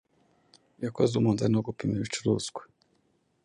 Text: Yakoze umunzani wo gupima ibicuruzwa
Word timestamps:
Yakoze 0.83 1.13
umunzani 1.15 1.53
wo 1.55 1.65
gupima 1.69 1.93
ibicuruzwa 1.95 2.61